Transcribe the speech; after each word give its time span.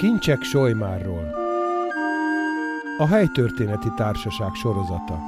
Kincsek 0.00 0.42
Solymárról 0.42 1.34
A 2.98 3.06
Helytörténeti 3.06 3.88
Társaság 3.96 4.54
sorozata 4.54 5.18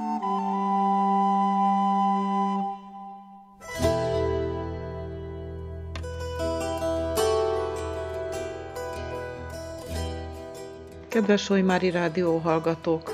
Kedves 11.08 11.42
Solymári 11.42 11.90
Rádió 11.90 12.38
hallgatók! 12.38 13.12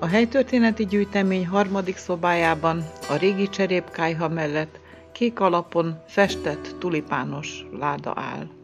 A 0.00 0.06
helytörténeti 0.06 0.86
gyűjtemény 0.86 1.46
harmadik 1.46 1.96
szobájában 1.96 2.84
a 3.10 3.16
régi 3.16 3.48
cserépkájha 3.48 4.28
mellett 4.28 4.80
kék 5.12 5.40
alapon 5.40 6.02
festett 6.06 6.74
tulipános 6.78 7.66
láda 7.78 8.12
áll. 8.16 8.57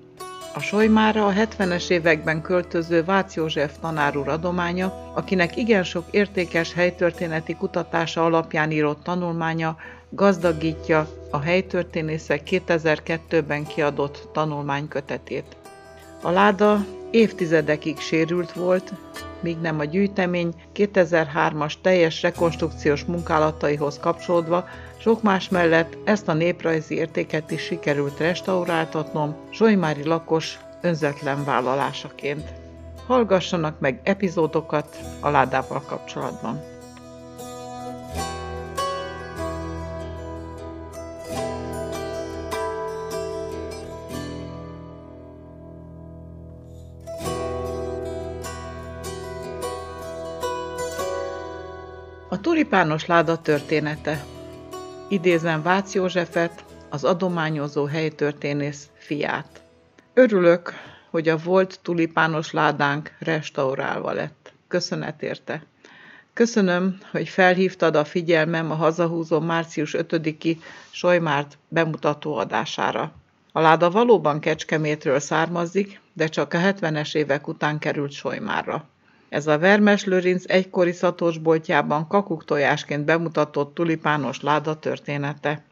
A 0.57 0.61
Solymára 0.61 1.27
a 1.27 1.33
70-es 1.33 1.91
években 1.91 2.43
költöző 2.43 3.05
Vácz 3.05 3.35
József 3.35 3.73
tanár 3.81 4.17
úr 4.17 4.29
adománya, 4.29 5.13
akinek 5.15 5.57
igen 5.57 5.85
sok 5.85 6.05
értékes 6.11 6.73
helytörténeti 6.73 7.55
kutatása 7.55 8.25
alapján 8.25 8.71
írott 8.71 9.03
tanulmánya 9.03 9.77
gazdagítja 10.09 11.09
a 11.31 11.39
helytörténészek 11.39 12.43
2002-ben 12.51 13.67
kiadott 13.67 14.29
tanulmánykötetét. 14.33 15.57
A 16.25 16.31
láda 16.31 16.85
évtizedekig 17.11 17.99
sérült 17.99 18.53
volt, 18.53 18.93
míg 19.41 19.59
nem 19.61 19.79
a 19.79 19.85
gyűjtemény 19.85 20.55
2003-as 20.75 21.73
teljes 21.83 22.23
rekonstrukciós 22.23 23.05
munkálataihoz 23.05 23.99
kapcsolódva 23.99 24.69
sok 24.99 25.23
más 25.23 25.49
mellett 25.49 25.97
ezt 26.05 26.29
a 26.29 26.33
néprajzi 26.33 26.95
értéket 26.95 27.51
is 27.51 27.63
sikerült 27.63 28.19
restauráltatnom 28.19 29.37
Zsolymári 29.53 30.05
lakos 30.05 30.59
önzetlen 30.81 31.45
vállalásaként. 31.45 32.53
Hallgassanak 33.07 33.81
meg 33.81 34.01
epizódokat 34.03 34.99
a 35.21 35.29
ládával 35.29 35.83
kapcsolatban. 35.87 36.74
A 52.35 52.41
tulipános 52.41 53.07
láda 53.07 53.41
története 53.41 54.25
idézem 55.09 55.63
Vácz 55.63 55.95
Józsefet, 55.95 56.65
az 56.91 57.05
adományozó 57.05 57.85
helytörténész 57.85 58.89
fiát. 58.95 59.63
Örülök, 60.15 60.73
hogy 61.11 61.29
a 61.29 61.37
volt 61.37 61.79
tulipános 61.83 62.51
ládánk 62.51 63.17
restaurálva 63.19 64.13
lett. 64.13 64.53
Köszönet 64.69 65.23
érte. 65.23 65.63
Köszönöm, 66.33 66.99
hogy 67.11 67.29
felhívtad 67.29 67.97
a 67.97 68.05
figyelmem 68.05 68.71
a 68.71 68.75
hazahúzó 68.75 69.41
március 69.41 69.95
5-i 69.99 70.57
Sojmárt 70.91 71.59
bemutató 71.69 72.37
adására. 72.37 73.13
A 73.53 73.61
láda 73.61 73.91
valóban 73.91 74.41
Kecskemétről 74.41 75.19
származik, 75.19 76.01
de 76.13 76.27
csak 76.27 76.55
a 76.55 76.59
70-es 76.59 77.15
évek 77.15 77.49
után 77.49 77.79
került 77.79 78.13
Sojmárra. 78.13 78.89
Ez 79.35 79.47
a 79.47 79.59
Vermes 79.59 80.05
Lőrinc 80.05 80.45
egykori 80.47 80.93
szatósboltjában 80.93 82.07
kakuktojásként 82.09 83.05
bemutatott 83.05 83.75
tulipános 83.75 84.41
láda 84.41 84.79
története. 84.79 85.63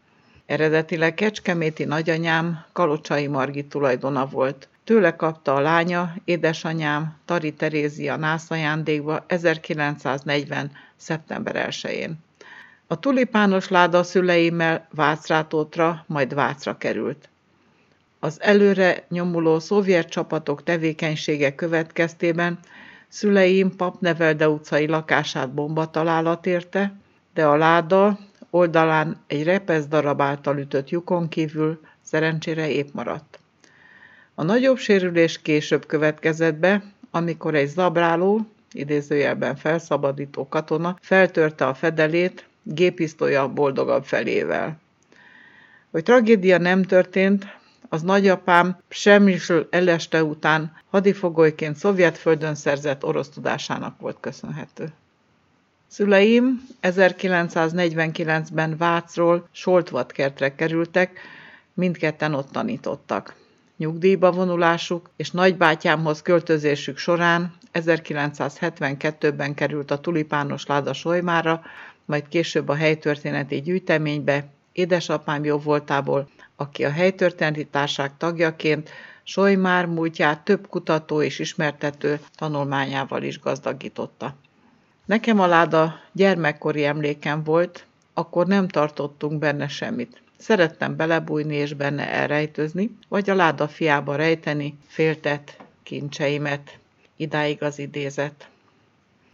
Eredetileg 0.46 1.14
kecskeméti 1.14 1.84
nagyanyám 1.84 2.64
Kalocsai 2.72 3.26
Margit 3.26 3.68
tulajdona 3.68 4.26
volt. 4.26 4.68
Tőle 4.84 5.16
kapta 5.16 5.54
a 5.54 5.60
lánya, 5.60 6.14
édesanyám 6.24 7.16
Tari 7.24 7.52
Terézia 7.52 8.16
nász 8.16 8.50
ajándékba 8.50 9.24
1940. 9.26 10.70
szeptember 10.96 11.66
1-én. 11.70 12.18
A 12.86 13.00
tulipános 13.00 13.68
láda 13.68 14.02
szüleimmel 14.02 14.88
Vácrátótra, 14.90 16.04
majd 16.06 16.34
Vácra 16.34 16.76
került. 16.78 17.28
Az 18.18 18.40
előre 18.40 19.04
nyomuló 19.08 19.58
szovjet 19.58 20.08
csapatok 20.08 20.62
tevékenysége 20.62 21.54
következtében 21.54 22.58
Szüleim 23.12 23.76
Papnevelde 23.76 24.48
utcai 24.48 24.86
lakását 24.86 25.54
bombatalálat 25.54 26.46
érte, 26.46 26.92
de 27.34 27.46
a 27.46 27.56
láda 27.56 28.18
oldalán 28.50 29.16
egy 29.26 29.44
repesz 29.44 29.86
darab 29.86 30.20
által 30.20 30.58
ütött 30.58 30.90
lyukon 30.90 31.28
kívül 31.28 31.80
szerencsére 32.02 32.70
épp 32.70 32.88
maradt. 32.92 33.38
A 34.34 34.42
nagyobb 34.42 34.76
sérülés 34.76 35.42
később 35.42 35.86
következett 35.86 36.54
be, 36.54 36.82
amikor 37.10 37.54
egy 37.54 37.68
zabráló, 37.68 38.40
idézőjelben 38.72 39.56
felszabadító 39.56 40.48
katona 40.48 40.96
feltörte 41.00 41.66
a 41.66 41.74
fedelét 41.74 42.46
gépisztolya 42.62 43.48
boldogabb 43.48 44.04
felével. 44.04 44.80
Hogy 45.90 46.02
tragédia 46.02 46.58
nem 46.58 46.82
történt, 46.82 47.46
az 47.92 48.02
nagyapám 48.02 48.78
semmisről 48.88 49.68
eleste 49.70 50.24
után 50.24 50.76
hadifogolyként 50.90 51.76
szovjetföldön 51.76 52.54
szerzett 52.54 53.04
orosz 53.04 53.28
tudásának 53.28 54.00
volt 54.00 54.16
köszönhető. 54.20 54.92
Szüleim 55.88 56.66
1949-ben 56.82 58.76
Vácról 58.76 59.48
Soltvatkertre 59.50 60.54
kerültek, 60.54 61.20
mindketten 61.74 62.34
ott 62.34 62.50
tanítottak. 62.50 63.34
Nyugdíjba 63.76 64.32
vonulásuk 64.32 65.10
és 65.16 65.30
nagybátyámhoz 65.30 66.22
költözésük 66.22 66.98
során 66.98 67.54
1972-ben 67.72 69.54
került 69.54 69.90
a 69.90 70.00
tulipános 70.00 70.66
láda 70.66 70.92
Solymára, 70.92 71.62
majd 72.04 72.28
később 72.28 72.68
a 72.68 72.74
helytörténeti 72.74 73.60
gyűjteménybe, 73.60 74.44
édesapám 74.72 75.44
jó 75.44 75.58
voltából 75.58 76.28
aki 76.56 76.84
a 76.84 76.90
helytörténeti 76.90 77.64
társág 77.64 78.16
tagjaként 78.16 78.90
Solymár 79.22 79.86
múltját 79.86 80.44
több 80.44 80.68
kutató 80.68 81.22
és 81.22 81.38
ismertető 81.38 82.20
tanulmányával 82.36 83.22
is 83.22 83.40
gazdagította. 83.40 84.34
Nekem 85.04 85.40
a 85.40 85.46
láda 85.46 86.00
gyermekkori 86.12 86.84
emlékem 86.84 87.42
volt, 87.42 87.86
akkor 88.14 88.46
nem 88.46 88.68
tartottunk 88.68 89.38
benne 89.38 89.68
semmit. 89.68 90.22
Szerettem 90.36 90.96
belebújni 90.96 91.54
és 91.54 91.74
benne 91.74 92.08
elrejtözni, 92.08 92.96
vagy 93.08 93.30
a 93.30 93.34
láda 93.34 93.68
fiába 93.68 94.16
rejteni 94.16 94.78
féltett 94.86 95.56
kincseimet. 95.82 96.78
Idáig 97.16 97.62
az 97.62 97.78
idézet. 97.78 98.48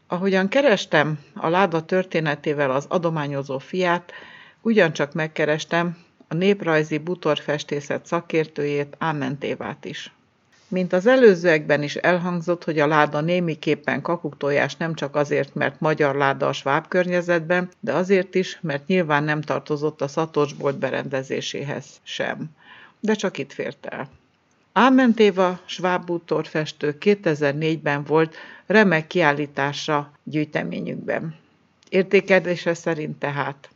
Ahogyan 0.07 0.49
kerestem 0.49 1.19
a 1.35 1.49
láda 1.49 1.85
történetével 1.85 2.71
az 2.71 2.87
adományozó 2.89 3.59
fiát, 3.59 4.13
ugyancsak 4.61 5.13
megkerestem 5.13 5.97
a 6.29 6.35
néprajzi 6.35 6.99
butorfestészet 6.99 8.07
szakértőjét, 8.07 8.97
Ámentévát 8.99 9.85
is. 9.85 10.13
Mint 10.69 10.93
az 10.93 11.07
előzőekben 11.07 11.83
is 11.83 11.95
elhangzott, 11.95 12.65
hogy 12.65 12.79
a 12.79 12.87
láda 12.87 13.21
némiképpen 13.21 14.03
kakuktojás 14.03 14.77
nem 14.77 14.95
csak 14.95 15.17
azért, 15.17 15.55
mert 15.55 15.81
magyar 15.81 16.15
láda 16.15 16.49
a 16.49 16.53
sváb 16.53 16.89
környezetben, 16.89 17.69
de 17.81 17.93
azért 17.93 18.35
is, 18.35 18.59
mert 18.63 18.87
nyilván 18.87 19.25
nem 19.25 19.41
tartozott 19.41 20.01
a 20.01 20.09
szatocsbolt 20.09 20.79
berendezéséhez 20.79 21.87
sem. 22.03 22.51
De 23.01 23.15
csak 23.15 23.39
itt 23.39 23.53
fért 23.53 23.87
el. 23.87 24.09
Ámentéva 24.73 25.61
sváb 25.65 26.05
bútorfestő 26.05 26.97
2004-ben 27.01 28.05
volt 28.05 28.37
remek 28.67 29.07
kiállítása 29.07 30.13
gyűjteményükben. 30.25 31.35
Értékelése 31.89 32.75
szerint 32.75 33.19
tehát 33.19 33.69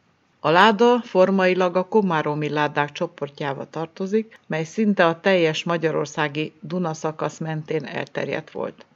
a 0.45 0.51
láda 0.51 1.01
formailag 1.03 1.77
a 1.77 1.85
komáromi 1.89 2.49
ládák 2.49 2.93
csoportjába 2.93 3.71
tartozik, 3.71 4.39
mely 4.47 4.65
szinte 4.65 5.07
a 5.07 5.21
teljes 5.21 5.65
magyarországi 5.65 6.53
Duna 6.61 6.95
szakasz 6.95 7.39
mentén 7.39 7.85
elterjedt 7.85 8.51
volt. 8.51 8.87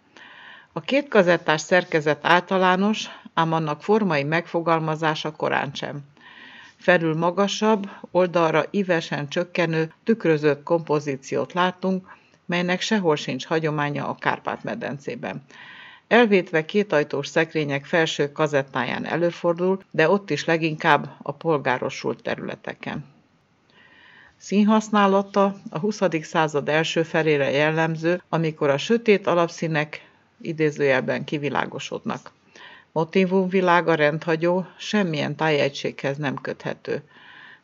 A 0.72 0.80
két 0.80 1.08
kazettás 1.08 1.60
szerkezet 1.60 2.18
általános, 2.22 3.04
ám 3.34 3.52
annak 3.52 3.82
formai 3.82 4.22
megfogalmazása 4.22 5.32
korán 5.32 5.70
sem. 5.74 6.00
Felül 6.76 7.14
magasabb, 7.14 7.90
oldalra 8.10 8.64
ívesen 8.70 9.28
csökkenő, 9.28 9.92
tükrözött 10.04 10.62
kompozíciót 10.62 11.52
látunk, 11.52 12.06
melynek 12.46 12.80
sehol 12.80 13.16
sincs 13.16 13.46
hagyománya 13.46 14.08
a 14.08 14.14
Kárpát-medencében. 14.14 15.42
Elvétve 16.08 16.64
kétajtós 16.64 17.26
szekrények 17.26 17.84
felső 17.84 18.32
kazettáján 18.32 19.04
előfordul, 19.04 19.82
de 19.90 20.08
ott 20.08 20.30
is 20.30 20.44
leginkább 20.44 21.16
a 21.22 21.32
polgárosult 21.32 22.22
területeken. 22.22 23.04
Színhasználata 24.36 25.56
a 25.70 25.78
20. 25.78 26.00
század 26.22 26.68
első 26.68 27.02
felére 27.02 27.50
jellemző, 27.50 28.22
amikor 28.28 28.70
a 28.70 28.78
sötét 28.78 29.26
alapszínek 29.26 30.08
idézőjelben 30.40 31.24
kivilágosodnak. 31.24 32.32
Motivumvilága 32.92 33.94
rendhagyó, 33.94 34.66
semmilyen 34.78 35.36
tájegységhez 35.36 36.16
nem 36.16 36.34
köthető. 36.34 37.02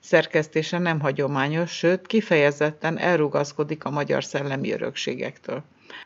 Szerkesztése 0.00 0.78
nem 0.78 1.00
hagyományos, 1.00 1.70
sőt 1.70 2.06
kifejezetten 2.06 2.98
elrugaszkodik 2.98 3.84
a 3.84 3.90
magyar 3.90 4.24
szellemi 4.24 4.72
örökségektől. 4.72 5.62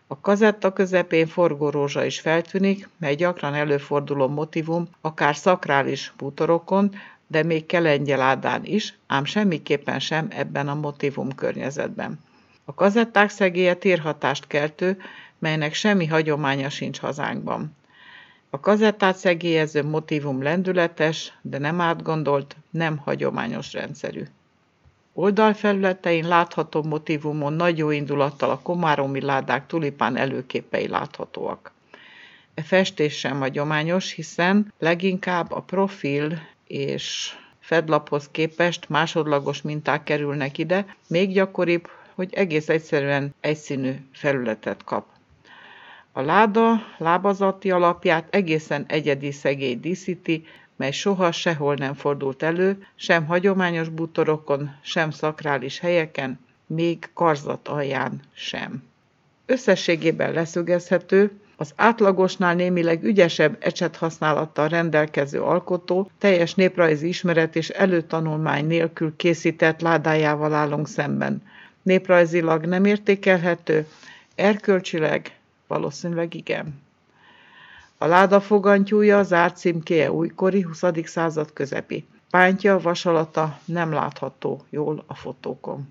A 0.07 0.21
kazetta 0.21 0.73
közepén 0.73 1.27
forgórózsa 1.27 2.05
is 2.05 2.21
feltűnik, 2.21 2.89
mely 2.99 3.15
gyakran 3.15 3.55
előforduló 3.55 4.29
motivum, 4.29 4.89
akár 5.01 5.37
szakrális 5.37 6.13
bútorokon, 6.17 6.95
de 7.27 7.43
még 7.43 7.67
kelengyeládán 7.67 8.65
is, 8.65 8.99
ám 9.07 9.25
semmiképpen 9.25 9.99
sem 9.99 10.27
ebben 10.31 10.69
a 10.69 10.75
motivum 10.75 11.35
környezetben. 11.35 12.21
A 12.65 12.75
kazetták 12.75 13.31
szegélye 13.31 13.75
térhatást 13.75 14.47
keltő, 14.47 14.99
melynek 15.39 15.75
semmi 15.75 16.07
hagyománya 16.07 16.69
sincs 16.69 16.99
hazánkban. 16.99 17.77
A 18.51 18.61
kazettát 18.61 19.17
szegélyező 19.17 19.83
motivum 19.83 20.43
lendületes, 20.43 21.33
de 21.43 21.59
nem 21.59 21.81
átgondolt, 21.81 22.57
nem 22.71 22.97
hagyományos 22.97 23.73
rendszerű. 23.73 24.23
Oldalfelületein 25.19 26.29
látható 26.29 26.83
motivumon 26.83 27.53
nagy 27.53 27.79
jó 27.79 27.91
indulattal 27.91 28.51
a 28.51 28.59
komáromi 28.59 29.21
ládák 29.21 29.67
tulipán 29.67 30.17
előképei 30.17 30.89
láthatóak. 30.89 31.73
E 32.55 32.63
festés 32.63 33.19
sem 33.19 33.39
hagyományos, 33.39 34.13
hiszen 34.13 34.73
leginkább 34.79 35.53
a 35.53 35.61
profil 35.61 36.39
és 36.67 37.37
fedlaphoz 37.61 38.29
képest 38.31 38.89
másodlagos 38.89 39.63
minták 39.63 40.03
kerülnek 40.03 40.59
ide, 40.59 40.97
még 41.09 41.33
gyakoribb, 41.33 41.89
hogy 42.15 42.35
egész 42.35 42.69
egyszerűen 42.69 43.35
egyszínű 43.41 43.93
felületet 44.13 44.85
kap. 44.85 45.07
A 46.13 46.21
láda 46.21 46.73
lábazati 46.99 47.71
alapját 47.71 48.35
egészen 48.35 48.85
egyedi 48.89 49.33
szegély 49.33 49.77
díszíti, 49.77 50.45
mely 50.77 50.91
soha 50.91 51.33
sehol 51.33 51.75
nem 51.75 51.95
fordult 51.95 52.43
elő, 52.43 52.87
sem 52.95 53.27
hagyományos 53.27 53.89
bútorokon, 53.89 54.71
sem 54.83 55.11
szakrális 55.11 55.79
helyeken, 55.79 56.39
még 56.67 57.09
karzat 57.13 57.69
alján 57.69 58.21
sem. 58.33 58.83
Összességében 59.47 60.33
leszögezhető, 60.33 61.31
az 61.57 61.73
átlagosnál 61.77 62.55
némileg 62.55 63.05
ügyesebb 63.05 63.57
ecset 63.61 63.97
használattal 63.97 64.69
rendelkező 64.69 65.43
alkotó 65.43 66.11
teljes 66.19 66.55
néprajzi 66.55 67.09
ismeret 67.09 67.57
és 67.57 67.69
előtanulmány 67.69 68.67
nélkül 68.67 69.17
készített 69.17 69.81
ládájával 69.81 70.55
állunk 70.55 70.89
szemben. 70.89 71.43
Néprajzilag 71.83 72.65
nem 72.65 72.85
értékelhető, 72.85 73.87
erkölcsileg 74.35 75.37
valószínűleg 75.67 76.35
igen. 76.35 76.86
A 77.99 78.07
láda 78.07 78.41
fogantyúja 78.41 79.23
zárt 79.23 79.57
címkéje 79.57 80.13
újkori 80.13 80.61
20. 80.61 80.83
század 81.05 81.53
közepi. 81.53 82.07
Pántja, 82.31 82.79
vasalata 82.79 83.59
nem 83.65 83.93
látható 83.93 84.61
jól 84.71 85.05
a 85.07 85.15
fotókon. 85.15 85.89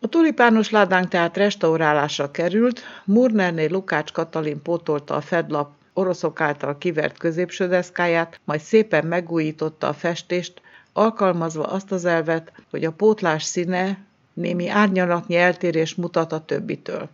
A 0.00 0.06
tulipános 0.06 0.70
ládánk 0.70 1.08
tehát 1.08 1.36
restaurálásra 1.36 2.30
került, 2.30 2.82
Murnerné 3.04 3.66
Lukács 3.66 4.12
Katalin 4.12 4.62
pótolta 4.62 5.14
a 5.14 5.20
fedlap 5.20 5.70
oroszok 5.92 6.40
által 6.40 6.78
kivert 6.78 7.18
középső 7.18 7.68
deszkáját, 7.68 8.40
majd 8.44 8.60
szépen 8.60 9.06
megújította 9.06 9.88
a 9.88 9.92
festést, 9.92 10.62
alkalmazva 10.92 11.62
azt 11.62 11.92
az 11.92 12.04
elvet, 12.04 12.52
hogy 12.70 12.84
a 12.84 12.92
pótlás 12.92 13.42
színe 13.42 13.98
némi 14.32 14.68
árnyalatnyi 14.68 15.36
eltérés 15.36 15.94
mutat 15.94 16.32
a 16.32 16.44
többitől. 16.44 17.08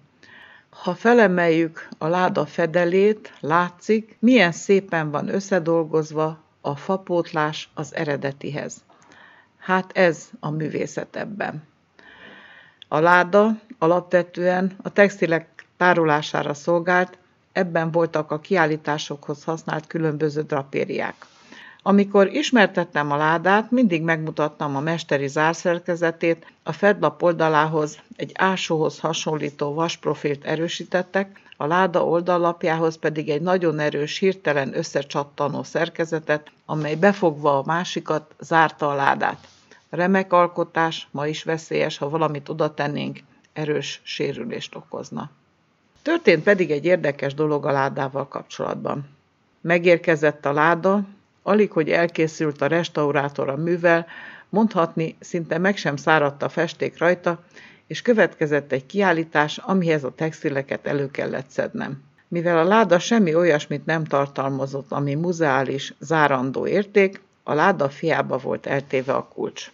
Ha 0.71 0.95
felemeljük 0.95 1.89
a 1.99 2.07
láda 2.07 2.47
fedelét, 2.47 3.33
látszik, 3.41 4.17
milyen 4.19 4.53
szépen 4.53 5.11
van 5.11 5.29
összedolgozva 5.29 6.39
a 6.61 6.77
fapótlás 6.77 7.71
az 7.75 7.95
eredetihez. 7.95 8.85
Hát 9.59 9.97
ez 9.97 10.31
a 10.41 10.51
művészet 10.51 11.17
ebben. 11.17 11.63
A 12.89 12.99
láda 12.99 13.59
alapvetően 13.79 14.77
a 14.83 14.93
textilek 14.93 15.65
tárolására 15.77 16.55
szolgált, 16.55 17.19
ebben 17.53 17.91
voltak 17.91 18.31
a 18.31 18.41
kiállításokhoz 18.41 19.45
használt 19.45 19.87
különböző 19.87 20.43
drapériák. 20.43 21.15
Amikor 21.83 22.27
ismertettem 22.33 23.11
a 23.11 23.17
ládát, 23.17 23.71
mindig 23.71 24.03
megmutattam 24.03 24.77
a 24.77 24.81
mesteri 24.81 25.29
zárszerkezetét, 25.29 26.53
a 26.63 26.73
fedlap 26.73 27.23
oldalához 27.23 27.99
egy 28.17 28.31
ásóhoz 28.35 28.99
hasonlító 28.99 29.75
vasprofilt 29.75 30.45
erősítettek, 30.45 31.41
a 31.57 31.67
láda 31.67 32.05
oldallapjához 32.05 32.99
pedig 32.99 33.29
egy 33.29 33.43
nagyon 33.43 33.79
erős, 33.79 34.19
hirtelen 34.19 34.77
összecsattanó 34.77 35.63
szerkezetet, 35.63 36.51
amely 36.67 36.95
befogva 36.95 37.59
a 37.59 37.63
másikat 37.67 38.35
zárta 38.39 38.89
a 38.89 38.95
ládát. 38.95 39.49
Remek 39.91 40.33
alkotás, 40.33 41.09
ma 41.11 41.27
is 41.27 41.43
veszélyes, 41.43 41.99
ha 41.99 42.09
valamit 42.09 42.49
oda 42.49 42.75
tennénk, 42.75 43.19
erős 43.53 44.01
sérülést 44.05 44.75
okozna. 44.75 45.31
Történt 46.03 46.43
pedig 46.43 46.71
egy 46.71 46.85
érdekes 46.85 47.35
dolog 47.35 47.67
a 47.67 47.73
ládával 47.73 48.29
kapcsolatban. 48.29 49.09
Megérkezett 49.61 50.47
a 50.47 50.53
láda, 50.53 51.05
alig, 51.51 51.73
hogy 51.73 51.91
elkészült 51.91 52.63
a 52.63 52.67
restaurátor 52.67 53.49
a 53.49 53.57
művel, 53.57 54.07
mondhatni 54.49 55.17
szinte 55.21 55.59
meg 55.59 55.77
sem 55.77 55.97
száradt 55.97 56.43
a 56.43 56.49
festék 56.49 56.99
rajta, 56.99 57.45
és 57.87 58.03
következett 58.03 58.73
egy 58.73 58.87
kiállítás, 58.87 59.59
amihez 59.59 60.05
a 60.05 60.15
textileket 60.15 60.87
elő 60.87 61.11
kellett 61.11 61.49
szednem. 61.49 62.03
Mivel 62.29 62.59
a 62.59 62.65
láda 62.65 62.99
semmi 62.99 63.35
olyasmit 63.35 63.87
nem 63.87 64.05
tartalmazott, 64.05 64.93
ami 64.93 65.15
muzeális, 65.15 65.95
zárandó 65.99 66.67
érték, 66.67 67.21
a 67.43 67.55
láda 67.55 67.89
fiába 67.89 68.39
volt 68.39 68.67
eltéve 68.67 69.13
a 69.13 69.29
kulcs. 69.35 69.71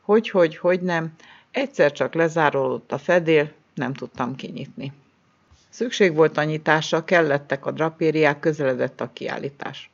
Hogy, 0.00 0.30
hogy, 0.30 0.56
hogy 0.56 0.80
nem, 0.80 1.12
egyszer 1.50 1.92
csak 1.92 2.14
lezáródott 2.14 2.92
a 2.92 2.98
fedél, 2.98 3.52
nem 3.74 3.92
tudtam 3.92 4.34
kinyitni. 4.34 4.92
Szükség 5.70 6.14
volt 6.14 6.36
a 6.36 6.44
nyitásra, 6.44 7.04
kellettek 7.04 7.66
a 7.66 7.70
drapériák, 7.70 8.40
közeledett 8.40 9.00
a 9.00 9.10
kiállítás. 9.12 9.90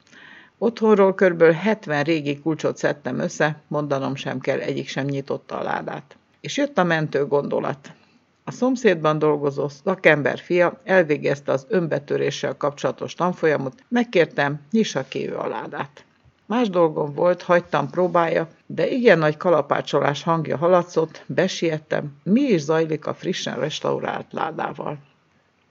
Otthonról 0.64 1.14
kb. 1.14 1.42
70 1.42 2.02
régi 2.02 2.40
kulcsot 2.40 2.76
szedtem 2.76 3.18
össze, 3.18 3.62
mondanom 3.68 4.14
sem 4.14 4.40
kell, 4.40 4.58
egyik 4.58 4.88
sem 4.88 5.04
nyitotta 5.04 5.58
a 5.58 5.62
ládát. 5.62 6.16
És 6.40 6.56
jött 6.56 6.78
a 6.78 6.84
mentő 6.84 7.26
gondolat. 7.26 7.92
A 8.44 8.50
szomszédban 8.50 9.18
dolgozó 9.18 9.68
szakember 9.68 10.38
fia 10.38 10.80
elvégezte 10.84 11.52
az 11.52 11.66
önbetöréssel 11.68 12.56
kapcsolatos 12.56 13.14
tanfolyamot, 13.14 13.84
megkértem, 13.88 14.60
nyissa 14.70 15.04
ki 15.08 15.28
ő 15.28 15.36
a 15.36 15.48
ládát. 15.48 16.04
Más 16.46 16.68
dolgom 16.68 17.14
volt, 17.14 17.42
hagytam 17.42 17.90
próbája, 17.90 18.48
de 18.66 18.88
igen 18.88 19.18
nagy 19.18 19.36
kalapácsolás 19.36 20.22
hangja 20.22 20.56
haladszott, 20.56 21.24
besiettem, 21.26 22.16
mi 22.22 22.40
is 22.40 22.60
zajlik 22.60 23.06
a 23.06 23.14
frissen 23.14 23.58
restaurált 23.58 24.26
ládával. 24.30 24.98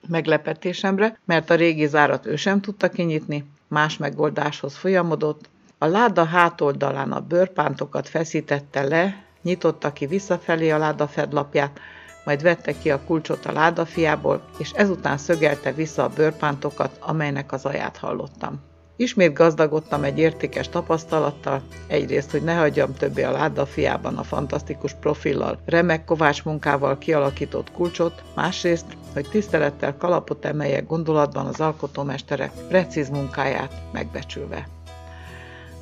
Meglepetésemre, 0.08 1.18
mert 1.24 1.50
a 1.50 1.54
régi 1.54 1.86
zárat 1.86 2.26
ő 2.26 2.36
sem 2.36 2.60
tudta 2.60 2.88
kinyitni, 2.88 3.44
más 3.74 3.96
megoldáshoz 3.96 4.76
folyamodott, 4.76 5.48
a 5.78 5.86
láda 5.86 6.24
hátoldalán 6.24 7.12
a 7.12 7.20
bőrpántokat 7.20 8.08
feszítette 8.08 8.82
le, 8.82 9.24
nyitotta 9.42 9.92
ki 9.92 10.06
visszafelé 10.06 10.70
a 10.70 10.78
láda 10.78 11.06
fedlapját, 11.06 11.80
majd 12.24 12.42
vette 12.42 12.78
ki 12.78 12.90
a 12.90 13.04
kulcsot 13.04 13.46
a 13.46 13.52
ládafiából, 13.52 14.44
és 14.58 14.70
ezután 14.70 15.18
szögelte 15.18 15.72
vissza 15.72 16.04
a 16.04 16.08
bőrpántokat, 16.08 16.96
amelynek 17.00 17.52
az 17.52 17.64
aját 17.64 17.96
hallottam. 17.96 18.60
Ismét 18.96 19.32
gazdagodtam 19.32 20.04
egy 20.04 20.18
értékes 20.18 20.68
tapasztalattal, 20.68 21.62
egyrészt, 21.86 22.30
hogy 22.30 22.42
ne 22.42 22.54
hagyjam 22.54 22.94
többé 22.94 23.22
a 23.22 23.30
láda 23.30 23.66
fiában 23.66 24.16
a 24.16 24.22
fantasztikus 24.22 24.94
profillal, 25.00 25.58
remek 25.64 26.04
kovács 26.04 26.44
munkával 26.44 26.98
kialakított 26.98 27.70
kulcsot, 27.72 28.22
másrészt, 28.34 28.84
hogy 29.12 29.28
tisztelettel 29.30 29.96
kalapot 29.96 30.44
emeljek 30.44 30.86
gondolatban 30.86 31.46
az 31.46 31.60
alkotómesterek 31.60 32.50
precíz 32.68 33.08
munkáját 33.08 33.72
megbecsülve. 33.92 34.68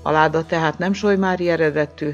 A 0.02 0.10
láda 0.10 0.44
tehát 0.44 0.78
nem 0.78 0.92
solymári 0.92 1.48
eredetű, 1.48 2.10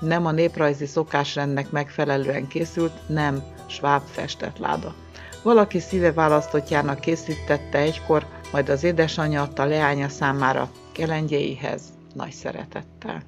nem 0.00 0.26
a 0.26 0.30
néprajzi 0.30 0.86
szokásrendnek 0.86 1.70
megfelelően 1.70 2.46
készült, 2.46 2.92
nem 3.06 3.42
sváb 3.66 4.02
festett 4.10 4.58
láda. 4.58 4.94
Valaki 5.42 5.80
szíve 5.80 6.12
választottjának 6.12 7.00
készítette 7.00 7.78
egykor, 7.78 8.26
majd 8.52 8.68
az 8.68 8.84
édesanyja 8.84 9.42
adta 9.42 9.64
leánya 9.64 10.08
számára 10.08 10.70
kelengyéihez 10.92 11.82
nagy 12.14 12.32
szeretettel. 12.32 13.22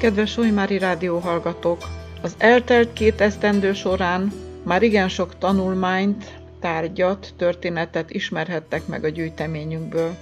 Kedves 0.00 0.36
Olymári 0.36 0.78
Rádió 0.78 1.18
hallgatók! 1.18 1.82
Az 2.22 2.34
eltelt 2.38 2.92
két 2.92 3.20
esztendő 3.20 3.72
során 3.72 4.32
már 4.62 4.82
igen 4.82 5.08
sok 5.08 5.38
tanulmányt, 5.38 6.38
tárgyat, 6.60 7.34
történetet 7.36 8.10
ismerhettek 8.10 8.86
meg 8.86 9.04
a 9.04 9.08
gyűjteményünkből. 9.08 10.14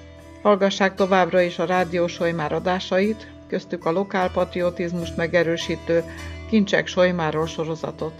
Hallgassák 0.42 0.94
továbbra 0.94 1.40
is 1.40 1.58
a 1.58 1.64
Rádió 1.64 2.06
Solymár 2.06 2.52
adásait, 2.52 3.32
köztük 3.48 3.84
a 3.84 3.90
lokálpatriotizmust 3.90 5.16
megerősítő 5.16 6.04
Kincsek 6.48 6.86
Solymáról 6.86 7.46
sorozatot. 7.46 8.12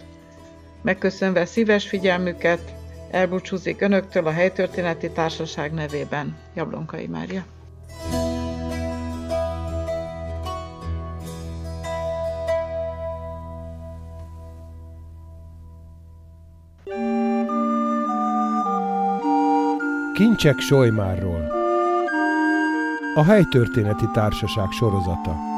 Megköszönve 0.85 1.45
szíves 1.45 1.89
figyelmüket, 1.89 2.75
elbúcsúzik 3.11 3.81
Önöktől 3.81 4.27
a 4.27 4.31
Helytörténeti 4.31 5.11
Társaság 5.11 5.73
nevében. 5.73 6.37
Jablonkai 6.55 7.07
Mária. 7.07 7.45
Kincsek 20.15 20.59
Solymárról 20.59 21.53
A 23.15 23.23
Helytörténeti 23.25 24.07
Társaság 24.13 24.71
sorozata 24.71 25.54